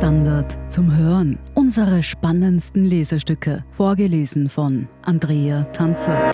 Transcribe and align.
Standard 0.00 0.56
zum 0.72 0.96
Hören. 0.96 1.38
Unsere 1.52 2.02
spannendsten 2.02 2.86
Lesestücke, 2.86 3.66
vorgelesen 3.72 4.48
von 4.48 4.88
Andrea 5.02 5.64
Tanzer. 5.74 6.32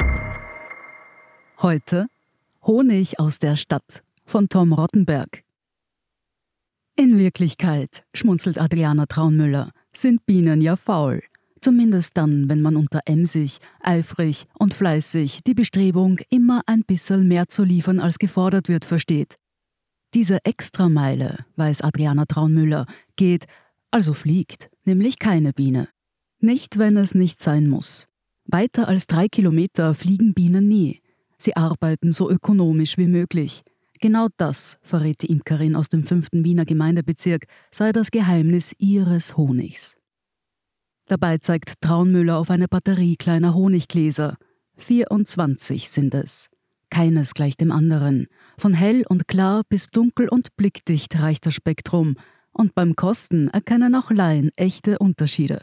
Heute 1.61 2.07
Honig 2.65 3.19
aus 3.19 3.41
der 3.41 3.57
Stadt 3.57 4.05
von 4.25 4.49
Tom 4.49 4.73
Rottenberg. 4.73 5.43
In 6.95 7.19
Wirklichkeit, 7.19 8.05
schmunzelt 8.15 8.61
Adriana 8.61 9.07
Traunmüller, 9.07 9.73
sind 9.93 10.25
Bienen 10.27 10.61
ja 10.63 10.77
faul. 10.77 11.25
Zumindest 11.61 12.17
dann, 12.17 12.49
wenn 12.49 12.63
man 12.63 12.77
unter 12.77 13.01
emsig, 13.05 13.59
eifrig 13.81 14.47
und 14.57 14.75
fleißig 14.75 15.41
die 15.45 15.55
Bestrebung, 15.55 16.21
immer 16.31 16.63
ein 16.67 16.85
bisschen 16.87 17.27
mehr 17.27 17.49
zu 17.49 17.65
liefern, 17.65 17.99
als 17.99 18.21
gefordert 18.21 18.69
wird, 18.69 18.85
versteht. 18.85 19.35
Diese 20.15 20.39
Extrameile, 20.45 21.45
weiß 21.57 21.83
Adriana 21.83 22.27
Traunmüller, 22.27 22.87
geht, 23.17 23.47
also 23.91 24.15
fliegt, 24.15 24.71
nämlich 24.85 25.19
keine 25.19 25.53
Biene. 25.53 25.89
Nicht, 26.39 26.79
wenn 26.79 26.97
es 26.97 27.15
nicht 27.15 27.43
sein 27.43 27.69
muss. 27.69 28.09
Weiter 28.45 28.89
als 28.89 29.07
drei 29.07 29.29
Kilometer 29.29 29.95
fliegen 29.95 30.35
Bienen 30.35 30.69
nie. 30.69 31.01
Sie 31.39 31.57
arbeiten 31.57 32.13
so 32.13 32.31
ökonomisch 32.31 32.97
wie 32.99 33.07
möglich. 33.07 33.63
Genau 34.01 34.29
das, 34.37 34.79
verrät 34.83 35.23
die 35.23 35.27
Imkerin 35.27 35.75
aus 35.75 35.89
dem 35.89 36.07
fünften 36.07 36.45
Wiener 36.45 36.65
Gemeindebezirk, 36.65 37.47
sei 37.71 37.93
das 37.93 38.11
Geheimnis 38.11 38.75
ihres 38.79 39.37
Honigs. 39.37 39.97
Dabei 41.07 41.39
zeigt 41.39 41.81
Traunmüller 41.81 42.37
auf 42.37 42.51
eine 42.51 42.69
Batterie 42.69 43.17
kleiner 43.17 43.55
Honiggläser. 43.55 44.37
24 44.77 45.89
sind 45.89 46.15
es. 46.15 46.49
Keines 46.91 47.35
gleich 47.35 47.57
dem 47.57 47.73
anderen. 47.73 48.27
Von 48.59 48.75
hell 48.75 49.05
und 49.09 49.29
klar 49.29 49.63
bis 49.69 49.87
dunkel 49.89 50.29
und 50.29 50.57
blickdicht 50.57 51.19
reicht 51.19 51.47
das 51.47 51.55
Spektrum, 51.55 52.17
und 52.57 52.75
beim 52.75 52.97
Kosten 52.97 53.49
erkennen 53.49 53.95
auch 53.95 54.11
Laien 54.11 54.51
echte 54.57 54.99
Unterschiede. 54.99 55.63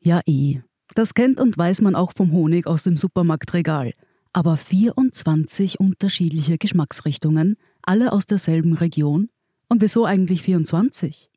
Ja, 0.00 0.20
eh. 0.26 0.60
Das 0.94 1.14
kennt 1.14 1.40
und 1.40 1.56
weiß 1.56 1.80
man 1.80 1.94
auch 1.94 2.12
vom 2.14 2.32
Honig 2.32 2.66
aus 2.66 2.82
dem 2.82 2.96
Supermarktregal. 2.96 3.92
Aber 4.32 4.56
24 4.56 5.80
unterschiedliche 5.80 6.58
Geschmacksrichtungen, 6.58 7.56
alle 7.82 8.12
aus 8.12 8.26
derselben 8.26 8.74
Region? 8.74 9.30
Und 9.68 9.82
wieso 9.82 10.04
eigentlich 10.04 10.42
24? 10.42 11.30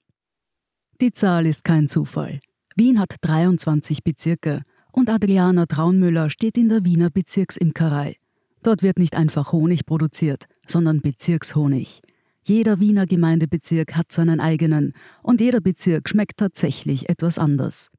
Die 1.00 1.12
Zahl 1.12 1.46
ist 1.46 1.64
kein 1.64 1.90
Zufall. 1.90 2.40
Wien 2.76 3.00
hat 3.00 3.16
23 3.22 4.04
Bezirke 4.04 4.62
und 4.92 5.10
Adriana 5.10 5.66
Traunmüller 5.66 6.30
steht 6.30 6.58
in 6.58 6.70
der 6.70 6.86
Wiener 6.86 7.10
Bezirksimkerei. 7.10 8.18
Dort 8.64 8.84
wird 8.84 9.00
nicht 9.00 9.16
einfach 9.16 9.52
Honig 9.52 9.86
produziert, 9.86 10.46
sondern 10.68 11.02
Bezirkshonig. 11.02 12.02
Jeder 12.44 12.80
Wiener 12.80 13.06
Gemeindebezirk 13.06 13.96
hat 13.96 14.12
seinen 14.12 14.40
eigenen 14.40 14.94
und 15.22 15.42
jeder 15.42 15.62
Bezirk 15.62 16.10
schmeckt 16.10 16.38
tatsächlich 16.38 17.10
etwas 17.10 17.38
anders. 17.38 17.90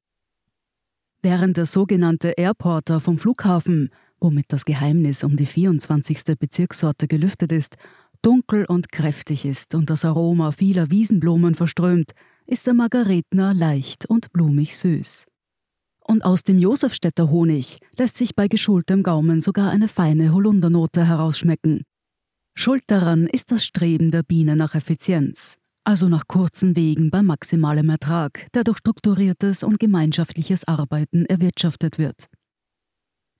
Während 1.22 1.56
der 1.56 1.66
sogenannte 1.66 2.30
Airporter 2.36 3.00
vom 3.00 3.18
Flughafen, 3.18 3.90
womit 4.18 4.46
das 4.48 4.64
Geheimnis 4.64 5.22
um 5.22 5.36
die 5.36 5.46
24. 5.46 6.36
Bezirkssorte 6.38 7.06
gelüftet 7.06 7.52
ist, 7.52 7.76
dunkel 8.22 8.64
und 8.64 8.90
kräftig 8.90 9.44
ist 9.44 9.74
und 9.74 9.90
das 9.90 10.04
Aroma 10.04 10.50
vieler 10.50 10.90
Wiesenblumen 10.90 11.54
verströmt, 11.54 12.12
ist 12.46 12.66
der 12.66 12.74
Margaretner 12.74 13.54
leicht 13.54 14.06
und 14.06 14.32
blumig 14.32 14.76
süß. 14.76 15.26
Und 16.04 16.24
aus 16.24 16.42
dem 16.42 16.58
Josefstädter 16.58 17.30
Honig 17.30 17.78
lässt 17.96 18.16
sich 18.16 18.34
bei 18.34 18.48
geschultem 18.48 19.04
Gaumen 19.04 19.40
sogar 19.40 19.70
eine 19.70 19.86
feine 19.86 20.32
Holundernote 20.32 21.06
herausschmecken. 21.06 21.84
Schuld 22.54 22.84
daran 22.86 23.26
ist 23.26 23.50
das 23.50 23.64
Streben 23.64 24.10
der 24.10 24.22
Biene 24.22 24.56
nach 24.56 24.74
Effizienz, 24.74 25.56
also 25.84 26.08
nach 26.08 26.26
kurzen 26.28 26.76
Wegen 26.76 27.10
bei 27.10 27.22
maximalem 27.22 27.88
Ertrag, 27.88 28.46
der 28.52 28.62
durch 28.64 28.78
strukturiertes 28.78 29.62
und 29.62 29.80
gemeinschaftliches 29.80 30.68
Arbeiten 30.68 31.24
erwirtschaftet 31.26 31.98
wird. 31.98 32.26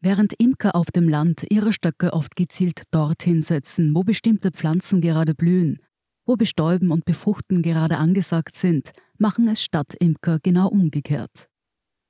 Während 0.01 0.33
Imker 0.33 0.75
auf 0.75 0.91
dem 0.91 1.09
Land 1.09 1.47
ihre 1.51 1.72
Stöcke 1.72 2.12
oft 2.12 2.34
gezielt 2.34 2.83
dorthin 2.91 3.43
setzen, 3.43 3.95
wo 3.95 4.03
bestimmte 4.03 4.51
Pflanzen 4.51 5.01
gerade 5.01 5.34
blühen, 5.34 5.78
wo 6.27 6.37
Bestäuben 6.37 6.91
und 6.91 7.05
Befruchten 7.05 7.62
gerade 7.62 7.99
angesagt 7.99 8.56
sind, 8.56 8.93
machen 9.19 9.47
es 9.47 9.62
Stadtimker 9.62 10.39
genau 10.43 10.69
umgekehrt. 10.69 11.49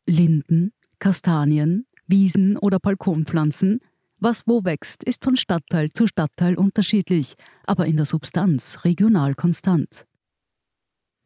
Linden, 0.06 0.72
Kastanien, 0.98 1.84
Wiesen 2.06 2.56
oder 2.56 2.78
Balkonpflanzen, 2.78 3.80
was 4.22 4.44
wo 4.46 4.64
wächst, 4.64 5.04
ist 5.04 5.24
von 5.24 5.36
Stadtteil 5.36 5.90
zu 5.90 6.06
Stadtteil 6.06 6.54
unterschiedlich, 6.54 7.34
aber 7.66 7.86
in 7.86 7.96
der 7.96 8.06
Substanz 8.06 8.84
regional 8.84 9.34
konstant. 9.34 10.06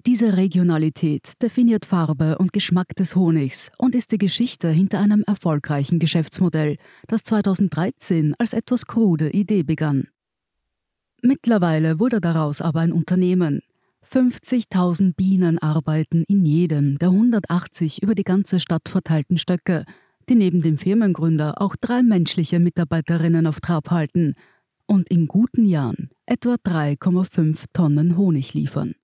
Diese 0.07 0.37
Regionalität 0.37 1.33
definiert 1.43 1.85
Farbe 1.85 2.39
und 2.39 2.53
Geschmack 2.53 2.95
des 2.97 3.17
Honigs 3.17 3.71
und 3.77 3.95
ist 3.95 4.13
die 4.13 4.19
Geschichte 4.19 4.69
hinter 4.69 5.01
einem 5.01 5.25
erfolgreichen 5.27 5.99
Geschäftsmodell, 5.99 6.77
das 7.09 7.23
2013 7.25 8.35
als 8.39 8.53
etwas 8.53 8.87
krude 8.87 9.31
Idee 9.31 9.63
begann. 9.63 10.09
Mittlerweile 11.23 11.99
wurde 11.99 12.21
daraus 12.21 12.61
aber 12.61 12.81
ein 12.81 12.93
Unternehmen, 12.93 13.63
50.000 14.13 15.15
Bienen 15.17 15.59
arbeiten 15.59 16.25
in 16.29 16.45
jedem 16.45 16.99
der 16.99 17.09
180 17.09 18.03
über 18.03 18.15
die 18.15 18.23
ganze 18.23 18.61
Stadt 18.61 18.89
verteilten 18.89 19.37
Stöcke, 19.37 19.85
die 20.29 20.35
neben 20.35 20.63
dem 20.63 20.79
Firmengründer 20.79 21.61
auch 21.61 21.77
drei 21.77 22.03
menschliche 22.03 22.59
Mitarbeiterinnen 22.59 23.47
auf 23.47 23.61
Trab 23.61 23.91
halten 23.91 24.35
und 24.87 25.09
in 25.09 25.27
guten 25.27 25.65
Jahren 25.65 26.11
etwa 26.27 26.55
3,5 26.55 27.65
Tonnen 27.73 28.17
Honig 28.17 28.55
liefern. 28.55 28.95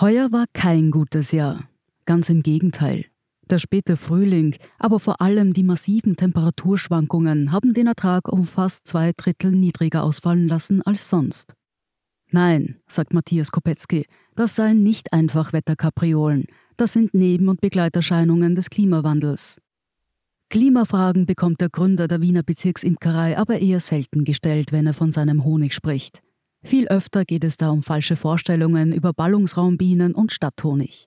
Heuer 0.00 0.32
war 0.32 0.46
kein 0.52 0.90
gutes 0.90 1.32
Jahr, 1.32 1.68
ganz 2.06 2.28
im 2.30 2.42
Gegenteil. 2.42 3.06
Der 3.50 3.58
späte 3.58 3.96
Frühling, 3.96 4.56
aber 4.78 4.98
vor 4.98 5.20
allem 5.20 5.52
die 5.52 5.64
massiven 5.64 6.16
Temperaturschwankungen 6.16 7.52
haben 7.52 7.74
den 7.74 7.88
Ertrag 7.88 8.32
um 8.32 8.46
fast 8.46 8.88
zwei 8.88 9.12
Drittel 9.16 9.52
niedriger 9.52 10.04
ausfallen 10.04 10.48
lassen 10.48 10.80
als 10.82 11.08
sonst. 11.08 11.54
Nein, 12.30 12.80
sagt 12.86 13.12
Matthias 13.12 13.52
Kopetzky, 13.52 14.06
das 14.34 14.56
seien 14.56 14.82
nicht 14.82 15.12
einfach 15.12 15.52
Wetterkapriolen, 15.52 16.46
das 16.78 16.94
sind 16.94 17.12
Neben- 17.12 17.48
und 17.48 17.60
Begleiterscheinungen 17.60 18.54
des 18.54 18.70
Klimawandels. 18.70 19.60
Klimafragen 20.52 21.24
bekommt 21.24 21.62
der 21.62 21.70
Gründer 21.70 22.08
der 22.08 22.20
Wiener 22.20 22.42
Bezirksimkerei 22.42 23.38
aber 23.38 23.60
eher 23.60 23.80
selten 23.80 24.22
gestellt, 24.22 24.70
wenn 24.70 24.86
er 24.86 24.92
von 24.92 25.10
seinem 25.10 25.44
Honig 25.44 25.72
spricht. 25.72 26.20
Viel 26.62 26.88
öfter 26.88 27.24
geht 27.24 27.42
es 27.42 27.56
da 27.56 27.70
um 27.70 27.82
falsche 27.82 28.16
Vorstellungen 28.16 28.92
über 28.92 29.14
Ballungsraumbienen 29.14 30.14
und 30.14 30.30
Stadthonig. 30.30 31.06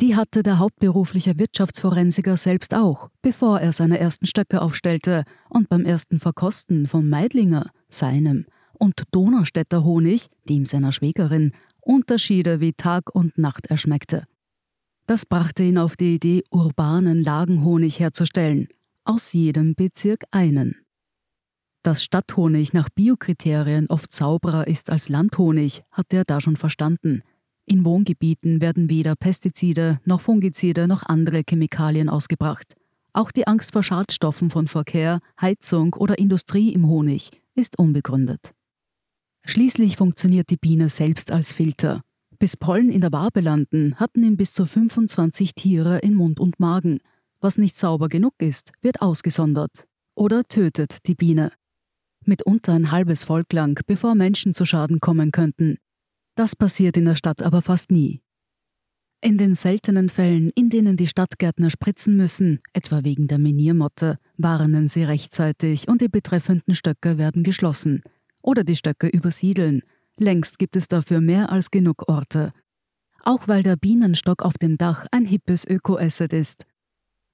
Die 0.00 0.16
hatte 0.16 0.42
der 0.42 0.60
hauptberufliche 0.60 1.38
Wirtschaftsforensiker 1.38 2.38
selbst 2.38 2.74
auch, 2.74 3.10
bevor 3.20 3.60
er 3.60 3.74
seine 3.74 3.98
ersten 3.98 4.24
Stöcke 4.24 4.62
aufstellte 4.62 5.24
und 5.50 5.68
beim 5.68 5.84
ersten 5.84 6.18
Verkosten 6.18 6.86
vom 6.86 7.10
Meidlinger, 7.10 7.70
seinem, 7.90 8.46
und 8.72 9.02
Donaustädter 9.10 9.84
Honig, 9.84 10.28
dem 10.48 10.64
seiner 10.64 10.92
Schwägerin, 10.92 11.52
Unterschiede 11.82 12.60
wie 12.60 12.72
Tag 12.72 13.14
und 13.14 13.36
Nacht 13.36 13.66
erschmeckte. 13.66 14.24
Das 15.06 15.26
brachte 15.26 15.62
ihn 15.62 15.76
auf 15.76 15.96
die 15.96 16.14
Idee, 16.14 16.42
urbanen 16.50 17.22
Lagenhonig 17.22 18.00
herzustellen, 18.00 18.68
aus 19.04 19.34
jedem 19.34 19.74
Bezirk 19.74 20.24
einen. 20.30 20.76
Dass 21.82 22.02
Stadthonig 22.02 22.72
nach 22.72 22.88
Biokriterien 22.88 23.88
oft 23.88 24.14
sauberer 24.14 24.66
ist 24.66 24.88
als 24.88 25.10
Landhonig, 25.10 25.82
hatte 25.90 26.16
er 26.16 26.24
da 26.24 26.40
schon 26.40 26.56
verstanden. 26.56 27.22
In 27.66 27.84
Wohngebieten 27.84 28.62
werden 28.62 28.88
weder 28.88 29.14
Pestizide 29.14 30.00
noch 30.06 30.22
Fungizide 30.22 30.88
noch 30.88 31.02
andere 31.02 31.42
Chemikalien 31.46 32.08
ausgebracht. 32.08 32.74
Auch 33.12 33.30
die 33.30 33.46
Angst 33.46 33.72
vor 33.72 33.82
Schadstoffen 33.82 34.50
von 34.50 34.68
Verkehr, 34.68 35.20
Heizung 35.38 35.92
oder 35.92 36.18
Industrie 36.18 36.72
im 36.72 36.88
Honig 36.88 37.30
ist 37.54 37.78
unbegründet. 37.78 38.54
Schließlich 39.44 39.98
funktioniert 39.98 40.48
die 40.48 40.56
Biene 40.56 40.88
selbst 40.88 41.30
als 41.30 41.52
Filter. 41.52 42.02
Bis 42.44 42.58
Pollen 42.58 42.90
in 42.90 43.00
der 43.00 43.10
Wabe 43.10 43.40
landen, 43.40 43.94
hatten 43.94 44.22
ihn 44.22 44.36
bis 44.36 44.52
zu 44.52 44.66
25 44.66 45.54
Tiere 45.54 46.00
in 46.00 46.12
Mund 46.12 46.38
und 46.38 46.60
Magen. 46.60 47.00
Was 47.40 47.56
nicht 47.56 47.78
sauber 47.78 48.10
genug 48.10 48.34
ist, 48.36 48.72
wird 48.82 49.00
ausgesondert 49.00 49.88
oder 50.14 50.44
tötet 50.44 51.06
die 51.06 51.14
Biene. 51.14 51.52
Mitunter 52.26 52.74
ein 52.74 52.90
halbes 52.90 53.24
Volk 53.24 53.50
lang, 53.54 53.80
bevor 53.86 54.14
Menschen 54.14 54.52
zu 54.52 54.66
Schaden 54.66 55.00
kommen 55.00 55.30
könnten. 55.32 55.78
Das 56.34 56.54
passiert 56.54 56.98
in 56.98 57.06
der 57.06 57.16
Stadt 57.16 57.40
aber 57.40 57.62
fast 57.62 57.90
nie. 57.90 58.20
In 59.22 59.38
den 59.38 59.54
seltenen 59.54 60.10
Fällen, 60.10 60.50
in 60.54 60.68
denen 60.68 60.98
die 60.98 61.06
Stadtgärtner 61.06 61.70
spritzen 61.70 62.18
müssen, 62.18 62.60
etwa 62.74 63.04
wegen 63.04 63.26
der 63.26 63.38
Miniermotte, 63.38 64.18
warnen 64.36 64.88
sie 64.88 65.04
rechtzeitig 65.04 65.88
und 65.88 66.02
die 66.02 66.08
betreffenden 66.08 66.74
Stöcke 66.74 67.16
werden 67.16 67.42
geschlossen– 67.42 68.02
oder 68.44 68.62
die 68.62 68.76
Stöcke 68.76 69.08
übersiedeln. 69.08 69.82
Längst 70.18 70.58
gibt 70.58 70.76
es 70.76 70.86
dafür 70.86 71.20
mehr 71.20 71.50
als 71.50 71.70
genug 71.70 72.08
Orte. 72.08 72.52
Auch 73.24 73.48
weil 73.48 73.62
der 73.62 73.76
Bienenstock 73.76 74.42
auf 74.42 74.54
dem 74.54 74.78
Dach 74.78 75.06
ein 75.10 75.24
hippes 75.24 75.66
Öko-Asset 75.66 76.32
ist. 76.32 76.66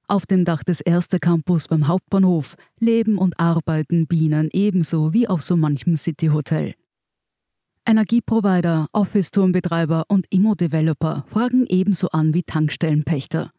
Auf 0.08 0.26
dem 0.26 0.44
Dach 0.44 0.64
des 0.64 0.80
Erste 0.80 1.18
Campus 1.18 1.68
beim 1.68 1.88
Hauptbahnhof 1.88 2.56
leben 2.78 3.18
und 3.18 3.38
arbeiten 3.38 4.06
Bienen 4.06 4.48
ebenso 4.52 5.12
wie 5.12 5.28
auf 5.28 5.42
so 5.42 5.56
manchem 5.56 5.96
Cityhotel. 5.96 6.74
Energieprovider, 7.86 8.88
Office-Turmbetreiber 8.92 10.04
und 10.08 10.26
Immo-Developer 10.30 11.24
fragen 11.28 11.66
ebenso 11.68 12.08
an 12.10 12.34
wie 12.34 12.42
Tankstellenpächter. 12.42 13.50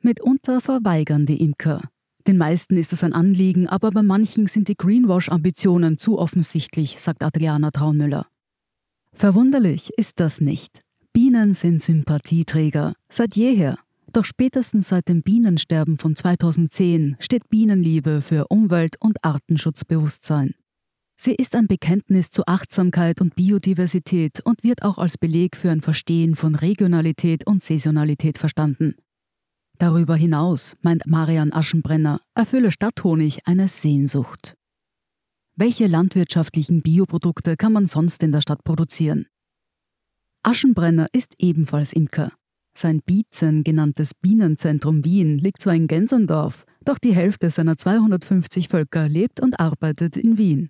Mitunter 0.00 0.60
verweigern 0.60 1.26
die 1.26 1.40
Imker. 1.42 1.82
Den 2.26 2.38
meisten 2.38 2.76
ist 2.76 2.92
es 2.92 3.04
ein 3.04 3.12
Anliegen, 3.12 3.68
aber 3.68 3.90
bei 3.90 4.02
manchen 4.02 4.48
sind 4.48 4.68
die 4.68 4.76
Greenwash-Ambitionen 4.76 5.98
zu 5.98 6.18
offensichtlich, 6.18 7.00
sagt 7.00 7.22
Adriana 7.22 7.70
Traunmüller. 7.70 8.26
Verwunderlich 9.16 9.92
ist 9.96 10.20
das 10.20 10.42
nicht. 10.42 10.82
Bienen 11.14 11.54
sind 11.54 11.82
Sympathieträger, 11.82 12.92
seit 13.08 13.34
jeher. 13.34 13.78
Doch 14.12 14.26
spätestens 14.26 14.88
seit 14.90 15.08
dem 15.08 15.22
Bienensterben 15.22 15.96
von 15.96 16.14
2010 16.14 17.16
steht 17.18 17.48
Bienenliebe 17.48 18.20
für 18.20 18.48
Umwelt- 18.48 18.96
und 19.00 19.24
Artenschutzbewusstsein. 19.24 20.54
Sie 21.16 21.34
ist 21.34 21.54
ein 21.54 21.66
Bekenntnis 21.66 22.28
zu 22.28 22.44
Achtsamkeit 22.46 23.22
und 23.22 23.34
Biodiversität 23.34 24.40
und 24.44 24.62
wird 24.62 24.82
auch 24.82 24.98
als 24.98 25.16
Beleg 25.16 25.56
für 25.56 25.70
ein 25.70 25.80
Verstehen 25.80 26.36
von 26.36 26.54
Regionalität 26.54 27.46
und 27.46 27.62
Saisonalität 27.62 28.36
verstanden. 28.36 28.96
Darüber 29.78 30.14
hinaus, 30.14 30.76
meint 30.82 31.06
Marian 31.06 31.54
Aschenbrenner, 31.54 32.20
erfülle 32.34 32.70
Stadthonig 32.70 33.46
eine 33.46 33.66
Sehnsucht. 33.68 34.56
Welche 35.58 35.86
landwirtschaftlichen 35.86 36.82
Bioprodukte 36.82 37.56
kann 37.56 37.72
man 37.72 37.86
sonst 37.86 38.22
in 38.22 38.30
der 38.30 38.42
Stadt 38.42 38.62
produzieren? 38.62 39.26
Aschenbrenner 40.42 41.06
ist 41.12 41.32
ebenfalls 41.38 41.94
Imker. 41.94 42.30
Sein 42.76 43.00
Biezen 43.00 43.64
genanntes 43.64 44.12
Bienenzentrum 44.12 45.02
Wien 45.02 45.38
liegt 45.38 45.62
zwar 45.62 45.74
in 45.74 45.86
Gensendorf, 45.86 46.66
doch 46.84 46.98
die 46.98 47.14
Hälfte 47.14 47.48
seiner 47.48 47.78
250 47.78 48.68
Völker 48.68 49.08
lebt 49.08 49.40
und 49.40 49.58
arbeitet 49.58 50.18
in 50.18 50.36
Wien. 50.36 50.68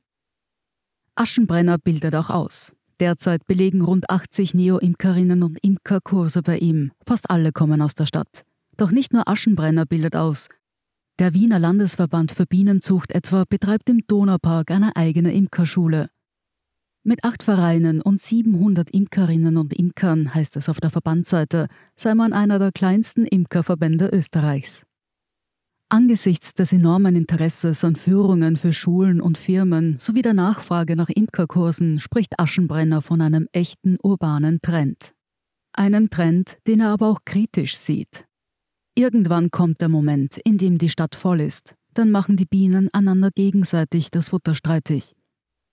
Aschenbrenner 1.16 1.78
bildet 1.78 2.14
auch 2.14 2.30
aus. 2.30 2.76
Derzeit 3.00 3.44
belegen 3.48 3.82
rund 3.82 4.08
80 4.08 4.54
Neo-Imkerinnen 4.54 5.42
und 5.42 5.58
Imker 5.64 6.00
Kurse 6.00 6.42
bei 6.42 6.58
ihm. 6.58 6.92
Fast 7.04 7.28
alle 7.28 7.50
kommen 7.50 7.82
aus 7.82 7.96
der 7.96 8.06
Stadt. 8.06 8.44
Doch 8.76 8.92
nicht 8.92 9.12
nur 9.12 9.26
Aschenbrenner 9.26 9.84
bildet 9.84 10.14
aus. 10.14 10.48
Der 11.18 11.32
Wiener 11.32 11.58
Landesverband 11.58 12.32
für 12.32 12.44
Bienenzucht 12.44 13.10
etwa 13.12 13.44
betreibt 13.48 13.88
im 13.88 14.06
Donaupark 14.06 14.70
eine 14.70 14.96
eigene 14.96 15.32
Imkerschule. 15.32 16.10
Mit 17.04 17.24
acht 17.24 17.42
Vereinen 17.42 18.02
und 18.02 18.20
700 18.20 18.90
Imkerinnen 18.90 19.56
und 19.56 19.72
Imkern, 19.72 20.34
heißt 20.34 20.58
es 20.58 20.68
auf 20.68 20.78
der 20.78 20.90
Verbandsseite, 20.90 21.68
sei 21.96 22.14
man 22.14 22.34
einer 22.34 22.58
der 22.58 22.70
kleinsten 22.70 23.24
Imkerverbände 23.24 24.10
Österreichs. 24.12 24.84
Angesichts 25.88 26.52
des 26.52 26.74
enormen 26.74 27.16
Interesses 27.16 27.82
an 27.82 27.96
Führungen 27.96 28.58
für 28.58 28.74
Schulen 28.74 29.22
und 29.22 29.38
Firmen 29.38 29.96
sowie 29.96 30.20
der 30.20 30.34
Nachfrage 30.34 30.96
nach 30.96 31.08
Imkerkursen 31.08 31.98
spricht 31.98 32.38
Aschenbrenner 32.38 33.00
von 33.00 33.22
einem 33.22 33.48
echten 33.52 33.96
urbanen 34.02 34.60
Trend. 34.60 35.14
Einem 35.72 36.10
Trend, 36.10 36.58
den 36.66 36.80
er 36.80 36.90
aber 36.90 37.08
auch 37.08 37.20
kritisch 37.24 37.74
sieht. 37.78 38.26
Irgendwann 38.98 39.50
kommt 39.50 39.82
der 39.82 39.90
Moment, 39.90 40.38
in 40.38 40.56
dem 40.56 40.78
die 40.78 40.88
Stadt 40.88 41.14
voll 41.14 41.42
ist. 41.42 41.74
Dann 41.92 42.10
machen 42.10 42.38
die 42.38 42.46
Bienen 42.46 42.88
einander 42.94 43.30
gegenseitig 43.30 44.10
das 44.10 44.30
Futter 44.30 44.54
streitig. 44.54 45.14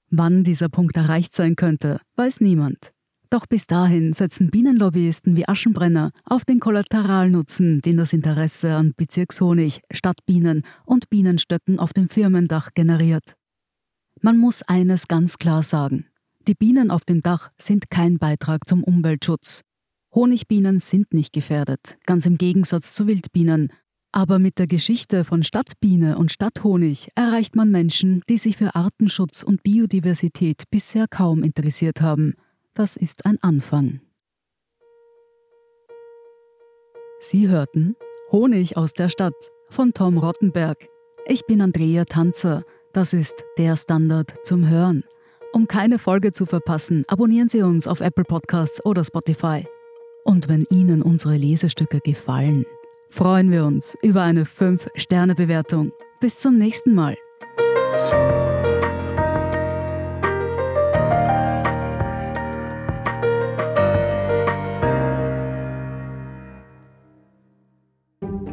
Wann 0.09 0.43
dieser 0.43 0.67
Punkt 0.67 0.97
erreicht 0.97 1.33
sein 1.33 1.55
könnte, 1.55 2.01
weiß 2.17 2.41
niemand. 2.41 2.91
Doch 3.29 3.47
bis 3.47 3.65
dahin 3.65 4.11
setzen 4.11 4.51
Bienenlobbyisten 4.51 5.37
wie 5.37 5.47
Aschenbrenner 5.47 6.11
auf 6.25 6.43
den 6.43 6.59
Kollateralnutzen, 6.59 7.81
den 7.81 7.95
das 7.95 8.11
Interesse 8.11 8.75
an 8.75 8.93
Bezirkshonig, 8.97 9.81
Stadtbienen 9.89 10.63
und 10.85 11.09
Bienenstöcken 11.09 11.79
auf 11.79 11.93
dem 11.93 12.09
Firmendach 12.09 12.73
generiert. 12.73 13.35
Man 14.21 14.37
muss 14.37 14.63
eines 14.63 15.07
ganz 15.07 15.37
klar 15.37 15.63
sagen. 15.63 16.07
Die 16.45 16.55
Bienen 16.55 16.91
auf 16.91 17.05
dem 17.05 17.21
Dach 17.21 17.51
sind 17.57 17.89
kein 17.89 18.17
Beitrag 18.17 18.67
zum 18.67 18.83
Umweltschutz. 18.83 19.63
Honigbienen 20.13 20.79
sind 20.79 21.13
nicht 21.13 21.33
gefährdet, 21.33 21.97
ganz 22.05 22.25
im 22.25 22.37
Gegensatz 22.37 22.93
zu 22.93 23.07
Wildbienen. 23.07 23.71
Aber 24.11 24.37
mit 24.37 24.59
der 24.59 24.67
Geschichte 24.67 25.23
von 25.23 25.43
Stadtbiene 25.43 26.17
und 26.17 26.31
Stadthonig 26.31 27.09
erreicht 27.15 27.55
man 27.55 27.71
Menschen, 27.71 28.21
die 28.29 28.37
sich 28.37 28.57
für 28.57 28.75
Artenschutz 28.75 29.41
und 29.41 29.63
Biodiversität 29.63 30.63
bisher 30.69 31.07
kaum 31.07 31.43
interessiert 31.43 32.01
haben– 32.01 32.35
das 32.73 32.97
ist 32.97 33.25
ein 33.27 33.37
Anfang. 33.41 34.01
Sie 37.19 37.47
hörten 37.47 37.95
Honig 38.31 38.77
aus 38.77 38.93
der 38.93 39.09
Stadt 39.09 39.35
von 39.69 39.93
Tom 39.93 40.17
Rottenberg. 40.17 40.77
Ich 41.27 41.45
bin 41.45 41.61
Andrea 41.61 42.05
Tanzer. 42.05 42.63
Das 42.91 43.13
ist 43.13 43.45
der 43.59 43.77
Standard 43.77 44.33
zum 44.43 44.67
Hören. 44.67 45.03
Um 45.53 45.67
keine 45.67 45.99
Folge 45.99 46.31
zu 46.31 46.47
verpassen, 46.47 47.05
abonnieren 47.07 47.47
Sie 47.47 47.61
uns 47.61 47.85
auf 47.85 48.01
Apple 48.01 48.23
Podcasts 48.23 48.83
oder 48.83 49.03
Spotify. 49.03 49.67
Und 50.23 50.47
wenn 50.47 50.65
Ihnen 50.69 51.01
unsere 51.01 51.35
Lesestücke 51.35 51.99
gefallen, 51.99 52.65
freuen 53.09 53.51
wir 53.51 53.65
uns 53.65 53.97
über 54.01 54.21
eine 54.21 54.45
5-Sterne-Bewertung. 54.45 55.91
Bis 56.19 56.37
zum 56.37 56.57
nächsten 56.57 56.95
Mal. 56.95 57.17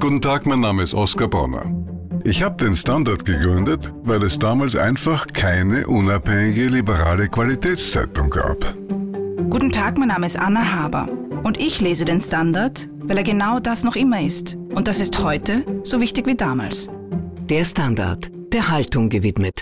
Guten 0.01 0.21
Tag, 0.21 0.47
mein 0.47 0.61
Name 0.61 0.83
ist 0.83 0.95
Oskar 0.95 1.29
Bonner. 1.29 1.73
Ich 2.25 2.43
habe 2.43 2.57
den 2.57 2.75
Standard 2.75 3.25
gegründet, 3.25 3.93
weil 4.03 4.23
es 4.25 4.39
damals 4.39 4.75
einfach 4.75 5.27
keine 5.29 5.87
unabhängige 5.87 6.69
liberale 6.69 7.29
Qualitätszeitung 7.29 8.29
gab. 8.31 8.75
Guten 9.49 9.71
Tag, 9.71 9.99
mein 9.99 10.09
Name 10.09 10.27
ist 10.27 10.39
Anna 10.39 10.73
Haber 10.73 11.20
und 11.43 11.61
ich 11.61 11.81
lese 11.81 12.05
den 12.05 12.21
Standard, 12.21 12.89
weil 13.03 13.19
er 13.19 13.25
genau 13.25 13.61
das 13.61 13.85
noch 13.85 13.97
immer 13.97 14.21
ist. 14.21 14.57
Und 14.75 14.89
das 14.89 15.01
ist 15.01 15.23
heute 15.23 15.65
so 15.85 16.01
wichtig 16.01 16.27
wie 16.27 16.37
damals. 16.37 16.89
Der 17.49 17.65
Standard, 17.65 18.31
der 18.53 18.71
Haltung 18.71 19.09
gewidmet. 19.09 19.55